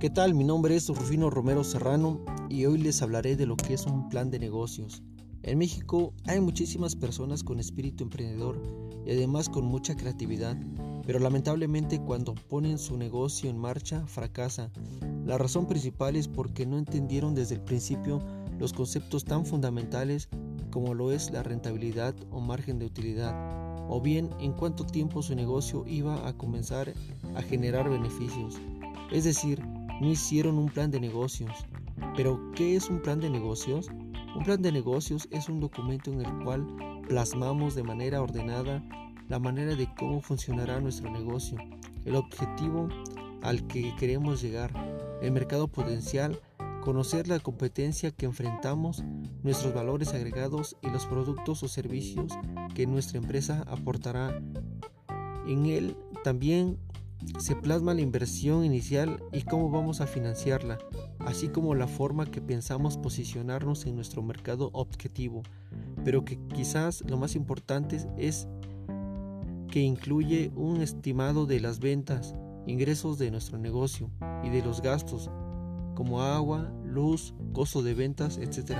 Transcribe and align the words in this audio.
¿Qué 0.00 0.10
tal? 0.10 0.32
Mi 0.32 0.44
nombre 0.44 0.76
es 0.76 0.88
Rufino 0.88 1.28
Romero 1.28 1.64
Serrano 1.64 2.20
y 2.48 2.66
hoy 2.66 2.78
les 2.78 3.02
hablaré 3.02 3.34
de 3.34 3.46
lo 3.46 3.56
que 3.56 3.74
es 3.74 3.84
un 3.84 4.08
plan 4.08 4.30
de 4.30 4.38
negocios. 4.38 5.02
En 5.42 5.58
México 5.58 6.14
hay 6.26 6.40
muchísimas 6.40 6.94
personas 6.94 7.42
con 7.42 7.58
espíritu 7.58 8.04
emprendedor 8.04 8.62
y 9.04 9.10
además 9.10 9.48
con 9.48 9.64
mucha 9.64 9.96
creatividad, 9.96 10.56
pero 11.04 11.18
lamentablemente 11.18 12.00
cuando 12.00 12.36
ponen 12.36 12.78
su 12.78 12.96
negocio 12.96 13.50
en 13.50 13.58
marcha 13.58 14.06
fracasa. 14.06 14.70
La 15.26 15.36
razón 15.36 15.66
principal 15.66 16.14
es 16.14 16.28
porque 16.28 16.64
no 16.64 16.78
entendieron 16.78 17.34
desde 17.34 17.56
el 17.56 17.62
principio 17.62 18.20
los 18.56 18.72
conceptos 18.72 19.24
tan 19.24 19.44
fundamentales 19.44 20.28
como 20.70 20.94
lo 20.94 21.10
es 21.10 21.32
la 21.32 21.42
rentabilidad 21.42 22.14
o 22.30 22.38
margen 22.40 22.78
de 22.78 22.86
utilidad, 22.86 23.34
o 23.88 24.00
bien 24.00 24.30
en 24.38 24.52
cuánto 24.52 24.86
tiempo 24.86 25.22
su 25.22 25.34
negocio 25.34 25.84
iba 25.88 26.28
a 26.28 26.34
comenzar 26.34 26.94
a 27.34 27.42
generar 27.42 27.90
beneficios. 27.90 28.60
Es 29.10 29.24
decir, 29.24 29.60
no 30.00 30.08
hicieron 30.08 30.58
un 30.58 30.68
plan 30.68 30.90
de 30.90 31.00
negocios. 31.00 31.52
Pero, 32.16 32.40
¿qué 32.54 32.76
es 32.76 32.88
un 32.88 33.00
plan 33.00 33.20
de 33.20 33.30
negocios? 33.30 33.88
Un 34.36 34.44
plan 34.44 34.62
de 34.62 34.72
negocios 34.72 35.28
es 35.30 35.48
un 35.48 35.60
documento 35.60 36.12
en 36.12 36.20
el 36.20 36.44
cual 36.44 36.66
plasmamos 37.08 37.74
de 37.74 37.82
manera 37.82 38.22
ordenada 38.22 38.82
la 39.28 39.38
manera 39.38 39.74
de 39.74 39.88
cómo 39.94 40.20
funcionará 40.20 40.80
nuestro 40.80 41.10
negocio, 41.10 41.58
el 42.04 42.16
objetivo 42.16 42.88
al 43.42 43.66
que 43.66 43.94
queremos 43.96 44.40
llegar, 44.40 44.72
el 45.20 45.32
mercado 45.32 45.68
potencial, 45.68 46.40
conocer 46.80 47.28
la 47.28 47.38
competencia 47.38 48.10
que 48.10 48.26
enfrentamos, 48.26 49.04
nuestros 49.42 49.74
valores 49.74 50.14
agregados 50.14 50.76
y 50.82 50.88
los 50.88 51.06
productos 51.06 51.62
o 51.62 51.68
servicios 51.68 52.32
que 52.74 52.86
nuestra 52.86 53.18
empresa 53.18 53.64
aportará. 53.68 54.40
En 55.46 55.66
él 55.66 55.96
también 56.24 56.78
se 57.38 57.56
plasma 57.56 57.94
la 57.94 58.00
inversión 58.00 58.64
inicial 58.64 59.22
y 59.32 59.42
cómo 59.42 59.70
vamos 59.70 60.00
a 60.00 60.06
financiarla, 60.06 60.78
así 61.18 61.48
como 61.48 61.74
la 61.74 61.86
forma 61.86 62.26
que 62.26 62.40
pensamos 62.40 62.96
posicionarnos 62.96 63.86
en 63.86 63.96
nuestro 63.96 64.22
mercado 64.22 64.70
objetivo, 64.72 65.42
pero 66.04 66.24
que 66.24 66.38
quizás 66.54 67.04
lo 67.06 67.16
más 67.16 67.34
importante 67.34 67.98
es 68.16 68.48
que 69.70 69.80
incluye 69.80 70.50
un 70.56 70.80
estimado 70.80 71.46
de 71.46 71.60
las 71.60 71.80
ventas, 71.80 72.34
ingresos 72.66 73.18
de 73.18 73.30
nuestro 73.30 73.58
negocio 73.58 74.10
y 74.42 74.50
de 74.50 74.62
los 74.62 74.80
gastos, 74.80 75.30
como 75.94 76.22
agua, 76.22 76.72
luz, 76.84 77.34
costo 77.52 77.82
de 77.82 77.94
ventas, 77.94 78.38
etc., 78.38 78.78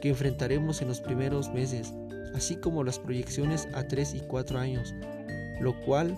que 0.00 0.10
enfrentaremos 0.10 0.82
en 0.82 0.88
los 0.88 1.00
primeros 1.00 1.52
meses, 1.52 1.92
así 2.34 2.56
como 2.56 2.84
las 2.84 2.98
proyecciones 2.98 3.66
a 3.74 3.88
3 3.88 4.14
y 4.14 4.20
4 4.20 4.58
años, 4.58 4.94
lo 5.60 5.78
cual 5.80 6.16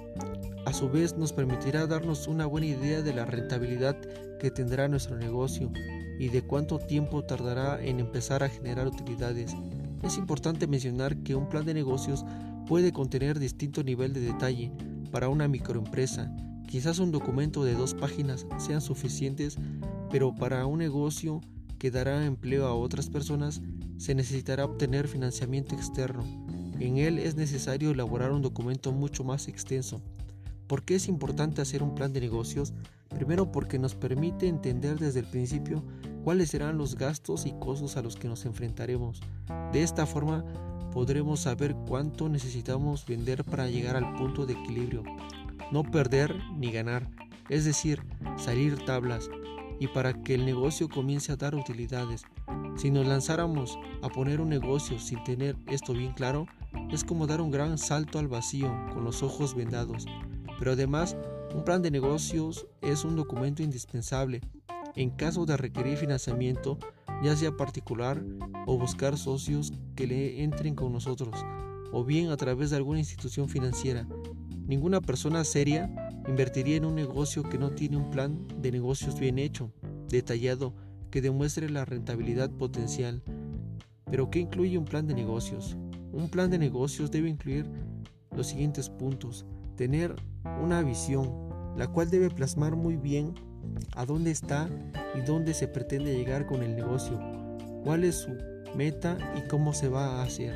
a 0.68 0.72
su 0.74 0.90
vez 0.90 1.16
nos 1.16 1.32
permitirá 1.32 1.86
darnos 1.86 2.28
una 2.28 2.44
buena 2.44 2.66
idea 2.66 3.00
de 3.00 3.14
la 3.14 3.24
rentabilidad 3.24 3.96
que 4.38 4.50
tendrá 4.50 4.86
nuestro 4.86 5.16
negocio 5.16 5.72
y 6.18 6.28
de 6.28 6.42
cuánto 6.42 6.78
tiempo 6.78 7.24
tardará 7.24 7.82
en 7.82 8.00
empezar 8.00 8.42
a 8.42 8.50
generar 8.50 8.86
utilidades. 8.86 9.56
Es 10.02 10.18
importante 10.18 10.66
mencionar 10.66 11.16
que 11.22 11.34
un 11.34 11.48
plan 11.48 11.64
de 11.64 11.72
negocios 11.72 12.26
puede 12.66 12.92
contener 12.92 13.38
distinto 13.38 13.82
nivel 13.82 14.12
de 14.12 14.20
detalle 14.20 14.70
para 15.10 15.30
una 15.30 15.48
microempresa. 15.48 16.30
Quizás 16.66 16.98
un 16.98 17.12
documento 17.12 17.64
de 17.64 17.72
dos 17.72 17.94
páginas 17.94 18.46
sean 18.58 18.82
suficientes, 18.82 19.56
pero 20.10 20.34
para 20.34 20.66
un 20.66 20.80
negocio 20.80 21.40
que 21.78 21.90
dará 21.90 22.26
empleo 22.26 22.66
a 22.66 22.74
otras 22.74 23.08
personas 23.08 23.62
se 23.96 24.14
necesitará 24.14 24.66
obtener 24.66 25.08
financiamiento 25.08 25.74
externo. 25.74 26.24
En 26.78 26.98
él 26.98 27.18
es 27.18 27.36
necesario 27.36 27.92
elaborar 27.92 28.32
un 28.32 28.42
documento 28.42 28.92
mucho 28.92 29.24
más 29.24 29.48
extenso 29.48 30.02
¿Por 30.68 30.84
qué 30.84 30.96
es 30.96 31.08
importante 31.08 31.62
hacer 31.62 31.82
un 31.82 31.94
plan 31.94 32.12
de 32.12 32.20
negocios? 32.20 32.74
Primero 33.08 33.50
porque 33.50 33.78
nos 33.78 33.94
permite 33.94 34.48
entender 34.48 34.98
desde 34.98 35.20
el 35.20 35.26
principio 35.26 35.82
cuáles 36.22 36.50
serán 36.50 36.76
los 36.76 36.94
gastos 36.94 37.46
y 37.46 37.54
costos 37.58 37.96
a 37.96 38.02
los 38.02 38.16
que 38.16 38.28
nos 38.28 38.44
enfrentaremos. 38.44 39.22
De 39.72 39.82
esta 39.82 40.04
forma 40.04 40.44
podremos 40.92 41.40
saber 41.40 41.74
cuánto 41.86 42.28
necesitamos 42.28 43.06
vender 43.06 43.44
para 43.44 43.68
llegar 43.68 43.96
al 43.96 44.14
punto 44.16 44.44
de 44.44 44.52
equilibrio. 44.52 45.04
No 45.72 45.84
perder 45.84 46.36
ni 46.54 46.70
ganar, 46.70 47.08
es 47.48 47.64
decir, 47.64 48.02
salir 48.36 48.84
tablas 48.84 49.30
y 49.80 49.86
para 49.86 50.22
que 50.22 50.34
el 50.34 50.44
negocio 50.44 50.90
comience 50.90 51.32
a 51.32 51.36
dar 51.36 51.54
utilidades. 51.54 52.24
Si 52.76 52.90
nos 52.90 53.06
lanzáramos 53.06 53.78
a 54.02 54.10
poner 54.10 54.42
un 54.42 54.50
negocio 54.50 54.98
sin 54.98 55.24
tener 55.24 55.56
esto 55.66 55.94
bien 55.94 56.12
claro, 56.12 56.46
es 56.92 57.04
como 57.04 57.26
dar 57.26 57.40
un 57.40 57.50
gran 57.50 57.78
salto 57.78 58.18
al 58.18 58.28
vacío 58.28 58.70
con 58.92 59.04
los 59.04 59.22
ojos 59.22 59.54
vendados. 59.54 60.04
Pero 60.58 60.72
además, 60.72 61.16
un 61.54 61.64
plan 61.64 61.82
de 61.82 61.90
negocios 61.90 62.66
es 62.82 63.04
un 63.04 63.16
documento 63.16 63.62
indispensable 63.62 64.40
en 64.94 65.10
caso 65.10 65.46
de 65.46 65.56
requerir 65.56 65.96
financiamiento, 65.96 66.78
ya 67.22 67.36
sea 67.36 67.56
particular 67.56 68.22
o 68.66 68.78
buscar 68.78 69.16
socios 69.16 69.72
que 69.94 70.06
le 70.06 70.42
entren 70.42 70.74
con 70.74 70.92
nosotros, 70.92 71.34
o 71.92 72.04
bien 72.04 72.30
a 72.30 72.36
través 72.36 72.70
de 72.70 72.76
alguna 72.76 72.98
institución 72.98 73.48
financiera. 73.48 74.06
Ninguna 74.66 75.00
persona 75.00 75.44
seria 75.44 75.88
invertiría 76.28 76.76
en 76.76 76.84
un 76.84 76.94
negocio 76.94 77.42
que 77.42 77.58
no 77.58 77.70
tiene 77.70 77.96
un 77.96 78.10
plan 78.10 78.46
de 78.60 78.70
negocios 78.70 79.18
bien 79.18 79.38
hecho, 79.38 79.72
detallado, 80.08 80.74
que 81.10 81.22
demuestre 81.22 81.70
la 81.70 81.84
rentabilidad 81.84 82.50
potencial. 82.50 83.22
Pero 84.10 84.30
¿qué 84.30 84.40
incluye 84.40 84.76
un 84.76 84.84
plan 84.84 85.06
de 85.06 85.14
negocios? 85.14 85.76
Un 86.12 86.28
plan 86.28 86.50
de 86.50 86.58
negocios 86.58 87.10
debe 87.10 87.28
incluir 87.28 87.66
los 88.36 88.48
siguientes 88.48 88.90
puntos. 88.90 89.46
Tener 89.78 90.16
una 90.60 90.82
visión, 90.82 91.30
la 91.76 91.86
cual 91.86 92.10
debe 92.10 92.30
plasmar 92.30 92.74
muy 92.74 92.96
bien 92.96 93.32
a 93.94 94.04
dónde 94.04 94.32
está 94.32 94.68
y 95.14 95.20
dónde 95.20 95.54
se 95.54 95.68
pretende 95.68 96.16
llegar 96.16 96.46
con 96.46 96.64
el 96.64 96.74
negocio, 96.74 97.16
cuál 97.84 98.02
es 98.02 98.16
su 98.16 98.36
meta 98.74 99.16
y 99.36 99.46
cómo 99.46 99.72
se 99.72 99.88
va 99.88 100.16
a 100.16 100.24
hacer. 100.24 100.52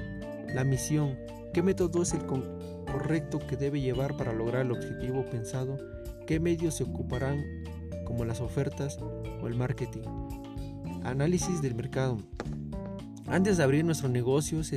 La 0.52 0.64
misión, 0.64 1.16
qué 1.54 1.62
método 1.62 2.02
es 2.02 2.14
el 2.14 2.26
correcto 2.26 3.38
que 3.38 3.56
debe 3.56 3.80
llevar 3.80 4.16
para 4.16 4.32
lograr 4.32 4.66
el 4.66 4.72
objetivo 4.72 5.24
pensado, 5.30 5.78
qué 6.26 6.40
medios 6.40 6.74
se 6.74 6.82
ocuparán 6.82 7.44
como 8.04 8.24
las 8.24 8.40
ofertas 8.40 8.98
o 9.40 9.46
el 9.46 9.54
marketing. 9.54 10.02
Análisis 11.04 11.62
del 11.62 11.76
mercado. 11.76 12.18
Antes 13.28 13.56
de 13.56 13.62
abrir 13.62 13.84
nuestro 13.84 14.08
negocio 14.08 14.58
es, 14.60 14.72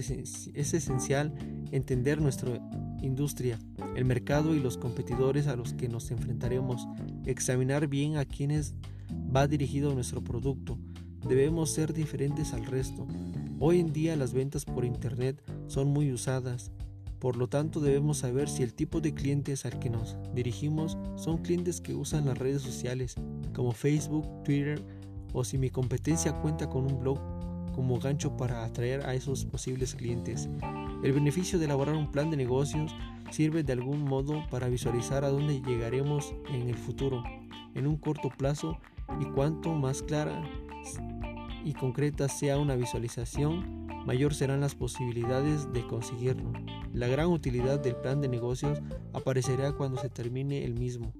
esencial 0.54 1.34
entender 1.72 2.22
nuestra 2.22 2.60
industria, 3.02 3.60
el 3.96 4.06
mercado 4.06 4.56
y 4.56 4.60
los 4.60 4.78
competidores 4.78 5.48
a 5.48 5.56
los 5.56 5.74
que 5.74 5.90
nos 5.90 6.12
enfrentaremos, 6.12 6.88
examinar 7.26 7.88
bien 7.88 8.18
a 8.18 8.26
quienes 8.26 8.74
va 9.36 9.48
dirigido 9.48 9.94
nuestro 9.94 10.24
producto. 10.24 10.78
Debemos 11.28 11.72
ser 11.72 11.94
diferentes 11.94 12.54
al 12.54 12.66
resto. 12.66 13.08
Hoy 13.60 13.80
en 13.80 13.94
día 13.94 14.16
las 14.16 14.34
ventas 14.34 14.66
por 14.66 14.86
Internet 14.86 15.42
son 15.68 15.88
muy 15.88 16.12
usadas, 16.12 16.72
por 17.20 17.38
lo 17.38 17.48
tanto 17.48 17.80
debemos 17.80 18.20
saber 18.20 18.50
si 18.50 18.62
el 18.62 18.74
tipo 18.74 19.02
de 19.02 19.14
clientes 19.14 19.66
al 19.66 19.80
que 19.80 19.90
nos 19.90 20.16
dirigimos 20.34 20.98
son 21.16 21.40
clientes 21.40 21.82
que 21.82 21.96
usan 21.96 22.26
las 22.26 22.38
redes 22.38 22.62
sociales 22.62 23.16
como 23.54 23.72
Facebook, 23.72 24.26
Twitter 24.44 24.84
o 25.34 25.44
si 25.44 25.58
mi 25.58 25.70
competencia 25.70 26.34
cuenta 26.42 26.70
con 26.70 26.86
un 26.86 27.00
blog 27.00 27.20
como 27.74 28.00
gancho 28.00 28.38
para 28.38 28.64
atraer 28.64 29.06
a 29.06 29.16
esos 29.16 29.46
posibles 29.46 29.96
clientes. 29.96 30.48
El 31.04 31.14
beneficio 31.14 31.60
de 31.60 31.66
elaborar 31.66 31.96
un 31.96 32.12
plan 32.12 32.30
de 32.30 32.38
negocios 32.38 32.96
sirve 33.32 33.64
de 33.64 33.74
algún 33.74 34.04
modo 34.04 34.44
para 34.50 34.70
visualizar 34.70 35.24
a 35.24 35.30
dónde 35.30 35.62
llegaremos 35.62 36.34
en 36.50 36.70
el 36.70 36.76
futuro, 36.76 37.24
en 37.74 37.88
un 37.88 37.98
corto 37.98 38.30
plazo, 38.30 38.80
y 39.20 39.26
cuanto 39.26 39.74
más 39.74 40.02
clara 40.02 40.42
y 41.64 41.74
concreta 41.74 42.28
sea 42.28 42.58
una 42.58 42.76
visualización, 42.76 43.88
mayor 44.06 44.34
serán 44.34 44.62
las 44.62 44.76
posibilidades 44.76 45.72
de 45.74 45.86
conseguirlo. 45.86 46.54
La 46.94 47.08
gran 47.08 47.28
utilidad 47.28 47.80
del 47.80 47.96
plan 47.96 48.22
de 48.22 48.28
negocios 48.28 48.82
aparecerá 49.14 49.72
cuando 49.74 49.98
se 50.00 50.10
termine 50.10 50.64
el 50.64 50.76
mismo, 50.76 51.12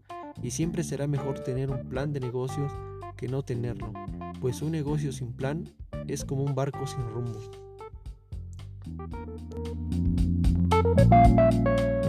y 0.42 0.52
siempre 0.52 0.84
será 0.84 1.08
mejor 1.08 1.40
tener 1.40 1.72
un 1.72 1.90
plan 1.90 2.14
de 2.14 2.20
negocios 2.20 2.72
que 3.18 3.28
no 3.28 3.44
tenerlo, 3.44 3.92
pues 4.40 4.62
un 4.62 4.72
negocio 4.72 5.12
sin 5.12 5.34
plan 5.34 5.74
es 6.08 6.24
como 6.24 6.44
un 6.44 6.54
barco 6.54 6.86
sin 6.86 7.02
rumbo. 7.10 7.65
thank 11.10 11.68
you 11.68 12.05